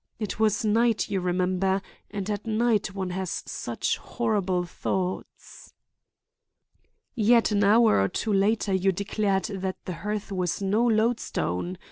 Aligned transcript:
It 0.17 0.39
was 0.39 0.65
night, 0.65 1.11
you 1.11 1.21
remember, 1.21 1.79
and 2.09 2.27
at 2.27 2.47
night 2.47 2.95
one 2.95 3.11
has 3.11 3.43
such 3.45 3.97
horrible 3.97 4.65
thoughts." 4.65 5.73
"Yet 7.13 7.51
an 7.51 7.63
hour 7.63 8.01
or 8.01 8.07
two 8.07 8.33
later 8.33 8.73
you 8.73 8.91
declared 8.91 9.43
that 9.45 9.77
the 9.85 9.93
hearth 10.01 10.31
was 10.31 10.59
no 10.59 10.83
lodestone. 10.87 11.77